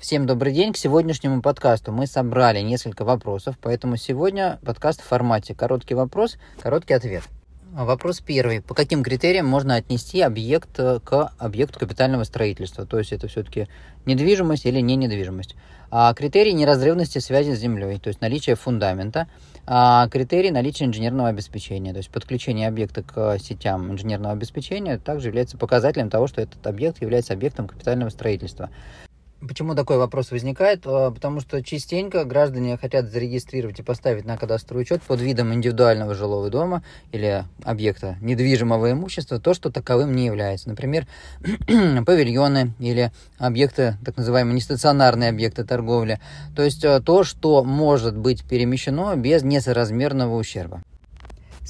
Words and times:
Всем 0.00 0.24
добрый 0.24 0.54
день. 0.54 0.72
К 0.72 0.78
сегодняшнему 0.78 1.42
подкасту 1.42 1.92
мы 1.92 2.06
собрали 2.06 2.60
несколько 2.60 3.04
вопросов, 3.04 3.56
поэтому 3.60 3.98
сегодня 3.98 4.58
подкаст 4.64 5.02
в 5.02 5.04
формате 5.04 5.54
короткий 5.54 5.92
вопрос, 5.92 6.38
короткий 6.58 6.94
ответ. 6.94 7.22
Вопрос 7.72 8.20
первый. 8.20 8.62
По 8.62 8.72
каким 8.72 9.02
критериям 9.02 9.46
можно 9.46 9.74
отнести 9.74 10.22
объект 10.22 10.74
к 10.74 11.32
объекту 11.36 11.78
капитального 11.78 12.24
строительства? 12.24 12.86
То 12.86 12.98
есть 12.98 13.12
это 13.12 13.28
все-таки 13.28 13.68
недвижимость 14.06 14.64
или 14.64 14.80
не 14.80 14.96
недвижимость? 14.96 15.54
А 15.90 16.14
критерий 16.14 16.54
неразрывности 16.54 17.18
связи 17.18 17.52
с 17.54 17.58
землей, 17.58 17.98
то 17.98 18.08
есть 18.08 18.22
наличие 18.22 18.56
фундамента. 18.56 19.28
А 19.66 20.08
критерий 20.08 20.50
наличия 20.50 20.86
инженерного 20.86 21.28
обеспечения, 21.28 21.92
то 21.92 21.98
есть 21.98 22.08
подключение 22.08 22.68
объекта 22.68 23.02
к 23.02 23.38
сетям 23.38 23.92
инженерного 23.92 24.32
обеспечения 24.32 24.96
также 24.96 25.28
является 25.28 25.58
показателем 25.58 26.08
того, 26.08 26.26
что 26.26 26.40
этот 26.40 26.66
объект 26.66 27.02
является 27.02 27.34
объектом 27.34 27.68
капитального 27.68 28.08
строительства. 28.08 28.70
Почему 29.46 29.74
такой 29.74 29.96
вопрос 29.96 30.30
возникает? 30.32 30.82
А, 30.84 31.10
потому 31.10 31.40
что 31.40 31.62
частенько 31.62 32.24
граждане 32.24 32.76
хотят 32.76 33.10
зарегистрировать 33.10 33.78
и 33.80 33.82
поставить 33.82 34.26
на 34.26 34.36
кадастровый 34.36 34.82
учет 34.82 35.02
под 35.02 35.20
видом 35.20 35.54
индивидуального 35.54 36.14
жилого 36.14 36.50
дома 36.50 36.82
или 37.10 37.44
объекта 37.64 38.16
недвижимого 38.20 38.92
имущества 38.92 39.40
то, 39.40 39.54
что 39.54 39.70
таковым 39.70 40.14
не 40.14 40.26
является. 40.26 40.68
Например, 40.68 41.06
павильоны 42.06 42.74
или 42.78 43.12
объекты, 43.38 43.96
так 44.04 44.18
называемые 44.18 44.56
нестационарные 44.56 45.30
объекты 45.30 45.64
торговли. 45.64 46.20
То 46.54 46.62
есть 46.62 46.84
а, 46.84 47.00
то, 47.00 47.24
что 47.24 47.64
может 47.64 48.16
быть 48.16 48.44
перемещено 48.44 49.16
без 49.16 49.42
несоразмерного 49.42 50.36
ущерба. 50.36 50.82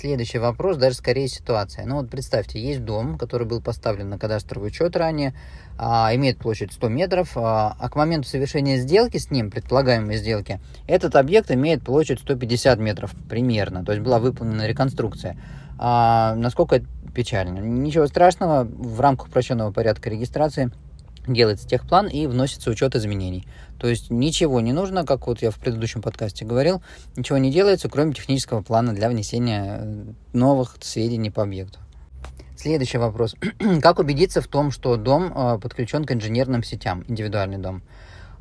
Следующий 0.00 0.38
вопрос, 0.38 0.78
даже 0.78 0.96
скорее 0.96 1.28
ситуация. 1.28 1.84
Ну 1.84 1.96
вот 1.96 2.08
представьте, 2.08 2.58
есть 2.58 2.82
дом, 2.82 3.18
который 3.18 3.46
был 3.46 3.60
поставлен 3.60 4.08
на 4.08 4.18
кадастровый 4.18 4.68
учет 4.68 4.96
ранее, 4.96 5.34
а, 5.76 6.10
имеет 6.14 6.38
площадь 6.38 6.72
100 6.72 6.88
метров, 6.88 7.32
а, 7.34 7.76
а 7.78 7.90
к 7.90 7.96
моменту 7.96 8.26
совершения 8.26 8.78
сделки 8.78 9.18
с 9.18 9.30
ним, 9.30 9.50
предполагаемой 9.50 10.16
сделки, 10.16 10.58
этот 10.86 11.16
объект 11.16 11.50
имеет 11.50 11.82
площадь 11.82 12.18
150 12.20 12.78
метров 12.78 13.14
примерно, 13.28 13.84
то 13.84 13.92
есть 13.92 14.02
была 14.02 14.20
выполнена 14.20 14.66
реконструкция. 14.66 15.36
А, 15.76 16.34
насколько 16.34 16.76
это 16.76 16.86
печально? 17.14 17.58
Ничего 17.58 18.06
страшного, 18.06 18.64
в 18.64 19.00
рамках 19.00 19.28
упрощенного 19.28 19.70
порядка 19.70 20.08
регистрации– 20.08 20.70
делается 21.26 21.68
техплан 21.68 22.08
и 22.08 22.26
вносится 22.26 22.70
учет 22.70 22.94
изменений. 22.96 23.46
То 23.78 23.88
есть 23.88 24.10
ничего 24.10 24.60
не 24.60 24.72
нужно, 24.72 25.06
как 25.06 25.26
вот 25.26 25.42
я 25.42 25.50
в 25.50 25.58
предыдущем 25.58 26.02
подкасте 26.02 26.44
говорил, 26.44 26.82
ничего 27.16 27.38
не 27.38 27.50
делается, 27.50 27.88
кроме 27.88 28.12
технического 28.12 28.62
плана 28.62 28.92
для 28.92 29.08
внесения 29.08 29.78
э, 29.80 30.04
новых 30.32 30.76
сведений 30.80 31.30
по 31.30 31.42
объекту. 31.42 31.78
Следующий 32.56 32.98
вопрос. 32.98 33.36
как 33.82 33.98
убедиться 33.98 34.42
в 34.42 34.46
том, 34.46 34.70
что 34.70 34.96
дом 34.96 35.32
э, 35.34 35.58
подключен 35.58 36.04
к 36.04 36.12
инженерным 36.12 36.62
сетям, 36.62 37.04
индивидуальный 37.08 37.58
дом? 37.58 37.82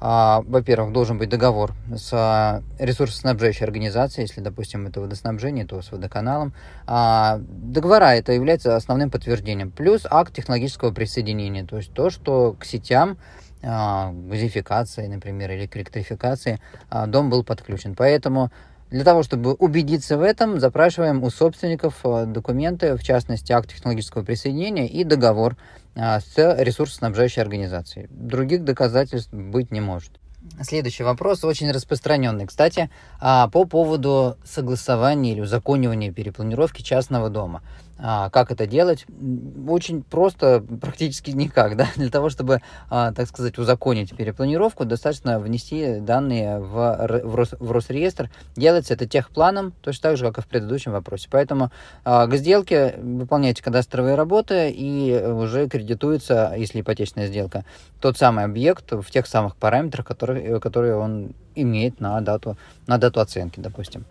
А, 0.01 0.41
во-первых, 0.47 0.93
должен 0.93 1.17
быть 1.17 1.29
договор 1.29 1.73
с 1.93 2.09
а, 2.13 2.63
ресурсоснабжающей 2.77 3.65
организацией, 3.65 4.27
если, 4.27 4.39
допустим, 4.41 4.87
это 4.87 5.01
водоснабжение, 5.01 5.65
то 5.65 5.81
с 5.81 5.91
водоканалом. 5.91 6.53
А, 6.87 7.39
договора 7.39 8.15
это 8.15 8.31
является 8.31 8.75
основным 8.75 9.11
подтверждением. 9.11 9.71
Плюс 9.71 10.05
акт 10.09 10.33
технологического 10.33 10.91
присоединения, 10.91 11.65
то 11.65 11.77
есть 11.77 11.93
то, 11.93 12.09
что 12.09 12.55
к 12.59 12.65
сетям 12.65 13.17
газификации, 13.61 15.07
например, 15.07 15.51
или 15.51 15.69
электрификации 15.73 16.61
дом 17.07 17.29
был 17.29 17.43
подключен. 17.43 17.93
Поэтому 17.93 18.51
для 18.89 19.03
того, 19.03 19.23
чтобы 19.23 19.53
убедиться 19.53 20.17
в 20.17 20.21
этом, 20.21 20.59
запрашиваем 20.59 21.23
у 21.23 21.29
собственников 21.29 22.01
документы, 22.03 22.95
в 22.95 23.03
частности, 23.03 23.51
акт 23.51 23.69
технологического 23.69 24.23
присоединения 24.23 24.87
и 24.87 25.03
договор 25.03 25.57
а, 25.95 26.19
с 26.19 26.35
ресурсоснабжающей 26.37 27.41
организацией. 27.41 28.07
Других 28.09 28.63
доказательств 28.63 29.33
быть 29.33 29.71
не 29.71 29.81
может. 29.81 30.11
Следующий 30.61 31.03
вопрос 31.03 31.43
очень 31.43 31.71
распространенный. 31.71 32.47
Кстати, 32.47 32.89
а, 33.19 33.47
по 33.49 33.65
поводу 33.65 34.37
согласования 34.43 35.33
или 35.33 35.41
узаконивания 35.41 36.11
перепланировки 36.11 36.81
частного 36.81 37.29
дома. 37.29 37.61
А, 38.01 38.29
как 38.29 38.51
это 38.51 38.65
делать? 38.65 39.05
Очень 39.67 40.03
просто, 40.03 40.63
практически 40.81 41.31
никак. 41.31 41.75
Да? 41.75 41.87
Для 41.95 42.09
того, 42.09 42.29
чтобы, 42.29 42.61
а, 42.89 43.11
так 43.11 43.27
сказать, 43.27 43.57
узаконить 43.57 44.15
перепланировку, 44.15 44.85
достаточно 44.85 45.39
внести 45.39 45.99
данные 45.99 46.59
в, 46.59 47.21
в, 47.23 47.35
Рос, 47.35 47.55
в 47.59 47.71
Росреестр. 47.71 48.29
Делается 48.55 48.93
это 48.93 49.05
техпланом, 49.05 49.73
точно 49.81 50.09
так 50.09 50.17
же, 50.17 50.25
как 50.25 50.37
и 50.37 50.41
в 50.41 50.47
предыдущем 50.47 50.93
вопросе. 50.93 51.27
Поэтому 51.29 51.71
а, 52.05 52.25
к 52.27 52.35
сделке 52.35 52.95
выполняйте 52.97 53.61
кадастровые 53.61 54.15
работы 54.15 54.71
и 54.71 55.21
уже 55.21 55.67
кредитуется, 55.67 56.53
если 56.57 56.81
ипотечная 56.81 57.27
сделка, 57.27 57.65
тот 57.99 58.17
самый 58.17 58.45
объект 58.45 58.91
в 58.91 59.11
тех 59.11 59.27
самых 59.27 59.57
параметрах, 59.57 60.05
которые, 60.05 60.59
которые 60.61 60.95
он 60.95 61.33
имеет 61.55 61.99
на 61.99 62.19
дату, 62.21 62.57
на 62.87 62.97
дату 62.97 63.19
оценки, 63.19 63.59
допустим. 63.59 64.05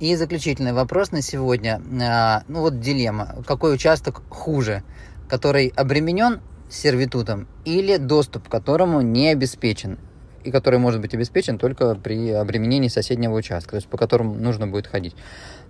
И 0.00 0.14
заключительный 0.14 0.72
вопрос 0.72 1.10
на 1.10 1.22
сегодня. 1.22 1.82
А, 2.00 2.44
ну 2.46 2.60
вот 2.60 2.78
дилемма. 2.78 3.34
Какой 3.44 3.74
участок 3.74 4.22
хуже? 4.28 4.84
Который 5.28 5.72
обременен 5.74 6.40
сервитутом 6.70 7.48
или 7.64 7.96
доступ 7.96 8.46
к 8.46 8.50
которому 8.50 9.00
не 9.00 9.30
обеспечен? 9.30 9.98
И 10.44 10.52
который 10.52 10.78
может 10.78 11.00
быть 11.00 11.14
обеспечен 11.14 11.58
только 11.58 11.96
при 11.96 12.30
обременении 12.30 12.86
соседнего 12.86 13.34
участка, 13.34 13.70
то 13.70 13.76
есть 13.76 13.88
по 13.88 13.98
которому 13.98 14.34
нужно 14.34 14.68
будет 14.68 14.86
ходить. 14.86 15.16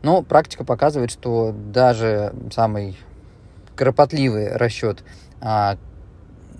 Но 0.02 0.20
практика 0.20 0.62
показывает, 0.62 1.10
что 1.10 1.52
даже 1.52 2.34
самый 2.52 2.98
кропотливый 3.76 4.54
расчет 4.54 5.04
а, 5.40 5.78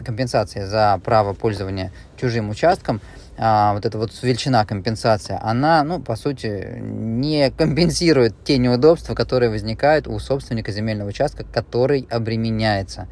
компенсации 0.02 0.64
за 0.64 0.98
право 1.04 1.34
пользования 1.34 1.92
чужим 2.16 2.48
участком– 2.48 3.02
а, 3.38 3.72
вот 3.72 3.86
эта 3.86 3.98
вот 3.98 4.10
величина 4.22 4.64
компенсация, 4.66 5.38
она, 5.40 5.84
ну, 5.84 6.00
по 6.00 6.16
сути, 6.16 6.78
не 6.80 7.50
компенсирует 7.50 8.34
те 8.44 8.58
неудобства, 8.58 9.14
которые 9.14 9.48
возникают 9.48 10.08
у 10.08 10.18
собственника 10.18 10.72
земельного 10.72 11.10
участка, 11.10 11.44
который 11.44 12.08
обременяется. 12.10 13.06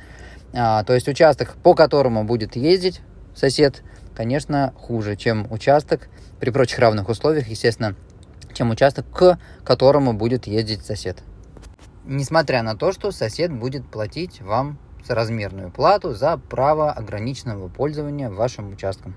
А, 0.53 0.83
то 0.83 0.95
есть 0.95 1.07
участок, 1.09 1.57
по 1.63 1.75
которому 1.75 2.25
будет 2.25 2.57
ездить 2.57 3.03
сосед, 3.37 3.85
конечно, 4.17 4.75
хуже, 4.77 5.15
чем 5.15 5.47
участок 5.53 6.09
при 6.41 6.51
прочих 6.51 6.81
равных 6.81 7.09
условиях, 7.09 7.47
естественно, 7.47 7.95
чем 8.53 8.71
участок, 8.71 9.07
к 9.11 9.39
которому 9.65 10.13
будет 10.13 10.47
ездить 10.47 10.85
сосед. 10.85 11.23
Несмотря 12.05 12.63
на 12.63 12.75
то, 12.77 12.93
что 12.93 13.13
сосед 13.13 13.53
будет 13.53 13.89
платить 13.89 14.41
вам 14.41 14.79
соразмерную 15.05 15.71
плату 15.71 16.15
за 16.15 16.37
право 16.37 16.91
ограниченного 16.91 17.69
пользования 17.69 18.29
вашим 18.29 18.73
участком. 18.73 19.15